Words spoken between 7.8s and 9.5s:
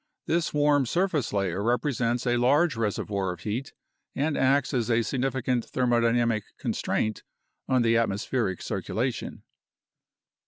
the atmospheric circulation.